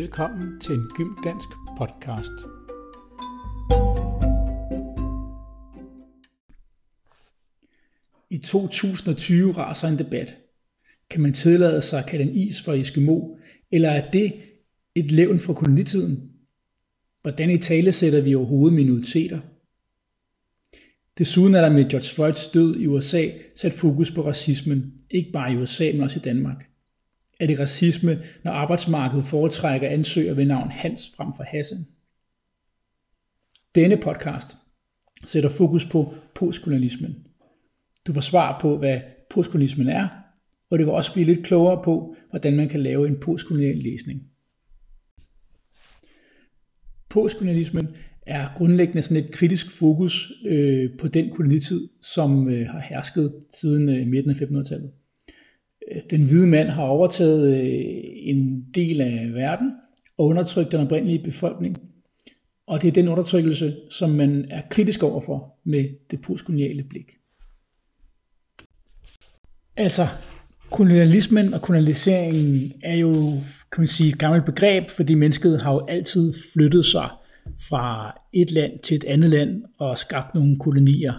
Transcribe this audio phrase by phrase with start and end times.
[0.00, 1.48] Velkommen til en Gymdansk
[1.78, 2.32] podcast.
[8.30, 10.36] I 2020 raser en debat.
[11.10, 13.36] Kan man tillade sig at kalde en is for Eskimo,
[13.70, 14.32] eller er det
[14.94, 16.30] et levn fra kolonitiden?
[17.22, 19.40] Hvordan i tale sætter vi overhovedet minoriteter?
[21.18, 25.52] Desuden er der med George Floyds død i USA sat fokus på racismen, ikke bare
[25.52, 26.69] i USA, men også i Danmark.
[27.40, 31.86] Er det racisme, når arbejdsmarkedet foretrækker ansøger ved navn Hans frem for Hassan?
[33.74, 34.56] Denne podcast
[35.26, 37.16] sætter fokus på postkolonialismen.
[38.06, 40.08] Du får svar på, hvad postkolonialismen er,
[40.70, 44.22] og det vil også blive lidt klogere på, hvordan man kan lave en postkolonial læsning.
[47.08, 47.88] Postkolonialismen
[48.26, 53.88] er grundlæggende sådan et kritisk fokus øh, på den kolonitid, som øh, har hersket siden
[53.88, 54.92] øh, midten af 1500-tallet.
[56.10, 59.70] Den hvide mand har overtaget øh, en del af verden
[60.18, 61.78] og undertrykt den oprindelige befolkning.
[62.66, 67.10] Og det er den undertrykkelse, som man er kritisk overfor med det postkoloniale blik.
[69.76, 70.06] Altså,
[70.70, 73.12] kolonialismen og kolonialiseringen er jo,
[73.72, 77.08] kan man sige, et gammelt begreb, fordi mennesket har jo altid flyttet sig
[77.68, 81.12] fra et land til et andet land og skabt nogle kolonier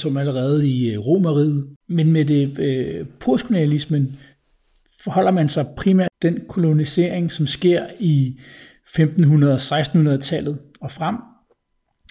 [0.00, 1.66] som allerede i øh, Romeriet.
[1.88, 4.16] Men med det øh, postkolonialismen
[5.04, 8.40] forholder man sig primært den kolonisering, som sker i
[8.98, 11.16] 1500-1600-tallet og frem,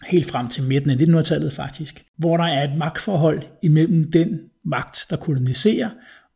[0.08, 5.06] helt frem til midten af 1900-tallet faktisk, hvor der er et magtforhold imellem den magt,
[5.10, 5.90] der koloniserer,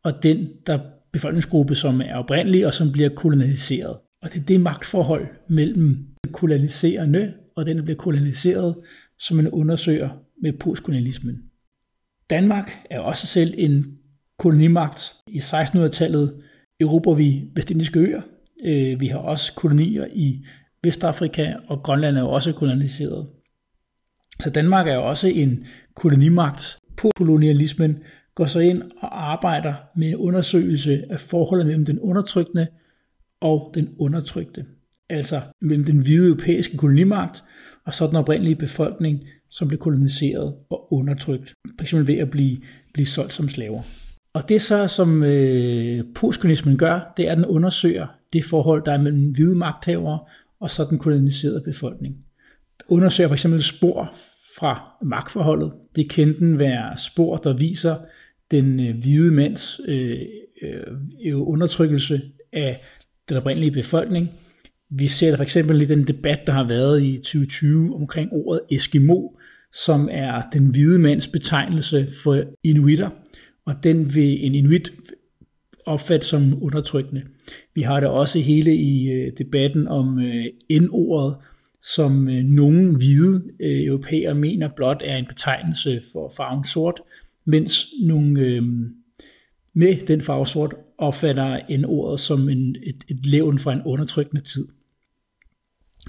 [0.04, 0.78] og den der
[1.12, 3.96] befolkningsgruppe, som er oprindelig og som bliver koloniseret.
[4.22, 8.74] Og det er det magtforhold mellem koloniserende og den, der bliver koloniseret,
[9.18, 10.08] som man undersøger
[10.42, 11.42] med postkolonialismen.
[12.30, 13.98] Danmark er også selv en
[14.38, 15.12] kolonimagt.
[15.26, 16.42] I 1600-tallet
[16.80, 18.22] erobrer vi Vestindiske øer.
[18.64, 20.44] Øh, vi har også kolonier i
[20.82, 23.26] Vestafrika, og Grønland er jo også koloniseret.
[24.40, 26.78] Så Danmark er jo også en kolonimagt.
[26.96, 27.98] Postkolonialismen
[28.34, 32.66] går så ind og arbejder med undersøgelse af forholdet mellem den undertrykkende
[33.40, 34.66] og den undertrykte.
[35.08, 37.44] Altså mellem den hvide europæiske kolonimagt
[37.86, 41.94] og så den oprindelige befolkning, som blev koloniseret og undertrykt, f.eks.
[41.94, 42.58] ved at blive,
[42.92, 43.82] blive solgt som slaver.
[44.34, 48.92] Og det så, som øh, postkolonismen gør, det er, at den undersøger det forhold, der
[48.92, 50.18] er mellem hvide magthavere
[50.60, 52.14] og så den koloniserede befolkning.
[52.78, 54.14] Den undersøger for eksempel spor
[54.58, 55.72] fra magtforholdet.
[55.96, 57.96] Det kan enten være spor, der viser
[58.50, 60.18] den øh, hvide mands øh,
[60.62, 62.22] øh, undertrykkelse
[62.52, 62.80] af
[63.28, 64.30] den oprindelige befolkning.
[64.90, 68.60] Vi ser det for eksempel i den debat, der har været i 2020 omkring ordet
[68.70, 69.28] Eskimo,
[69.72, 73.10] som er den hvide mands betegnelse for inuitter,
[73.66, 74.92] og den vil en inuit
[75.86, 77.22] opfatte som undertrykkende.
[77.74, 80.46] Vi har det også hele i øh, debatten om øh,
[80.80, 81.36] N-ordet,
[81.82, 87.00] som øh, nogle hvide europæere mener blot er en betegnelse for farven sort,
[87.44, 88.60] mens nogle
[89.74, 94.68] med den farve sort opfatter N-ordet som en, et, et levn fra en undertrykkende tid.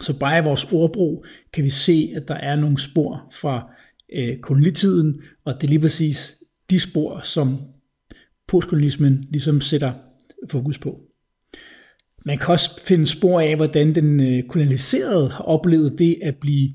[0.01, 3.73] Så bare i vores ordbrug kan vi se, at der er nogle spor fra
[4.13, 7.57] øh, kolonitiden, og det er lige præcis de spor, som
[8.47, 9.93] postkolonismen ligesom sætter
[10.49, 10.99] fokus på.
[12.25, 16.73] Man kan også finde spor af, hvordan den øh, kolonialiserede har oplevet det at blive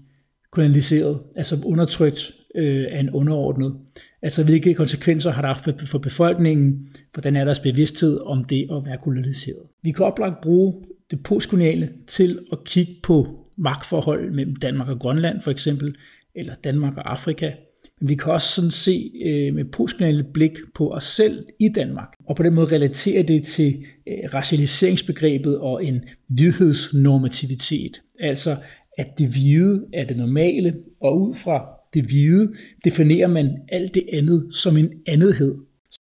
[0.50, 3.76] kolonialiseret, altså undertrykt øh, af en underordnet.
[4.22, 8.86] Altså hvilke konsekvenser har det haft for befolkningen, hvordan er deres bevidsthed om det at
[8.86, 9.62] være koloniseret.
[9.82, 10.74] Vi kan oplagt bruge
[11.10, 15.96] det postkoloniale til at kigge på magtforhold mellem Danmark og Grønland for eksempel,
[16.34, 17.52] eller Danmark og Afrika.
[18.00, 22.08] Men vi kan også sådan se øh, med postkoloniale blik på os selv i Danmark,
[22.26, 28.02] og på den måde relatere det til øh, racialiseringsbegrebet og en hvidhedsnormativitet.
[28.20, 28.56] Altså
[28.98, 34.04] at det hvide er det normale, og ud fra det hvide definerer man alt det
[34.12, 35.54] andet som en andethed.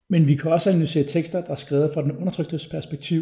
[0.09, 3.21] Men vi kan også analysere tekster, der er skrevet fra den undertryktes perspektiv,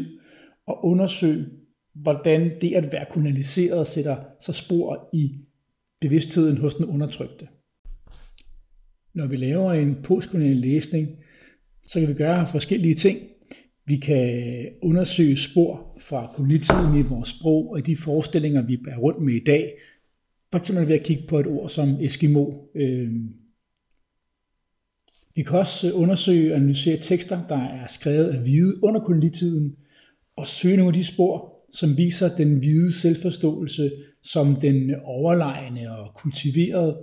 [0.67, 1.45] og undersøge,
[1.95, 5.37] hvordan det at være kolonialiseret sætter så spor i
[6.01, 7.47] bevidstheden hos den undertrykte.
[9.13, 11.07] Når vi laver en postkolonial læsning,
[11.83, 13.19] så kan vi gøre forskellige ting.
[13.85, 18.97] Vi kan undersøge spor fra kolonitiden i vores sprog og i de forestillinger, vi bærer
[18.97, 19.73] rundt med i dag.
[20.51, 22.51] For eksempel ved at kigge på et ord som Eskimo.
[22.75, 23.29] Øhm,
[25.35, 29.75] vi kan også undersøge og analysere tekster, der er skrevet af hvide under kolonitiden,
[30.35, 33.91] og søge nogle af de spor, som viser den hvide selvforståelse
[34.23, 36.97] som den overlegne og kultiverede,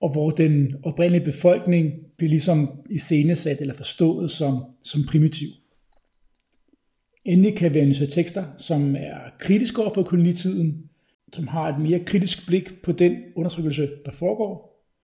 [0.00, 5.48] og hvor den oprindelige befolkning bliver ligesom iscenesat eller forstået som, som primitiv.
[7.24, 10.90] Endelig kan vi analysere tekster, som er kritiske over for kolonitiden,
[11.32, 14.75] som har et mere kritisk blik på den undertrykkelse, der foregår.